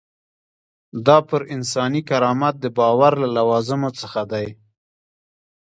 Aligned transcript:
دا 1.05 1.17
پر 1.27 1.41
انساني 1.55 2.01
کرامت 2.09 2.55
د 2.59 2.65
باور 2.77 3.13
له 3.21 3.27
لوازمو 3.37 3.89
څخه 4.01 4.21
دی. 4.31 4.47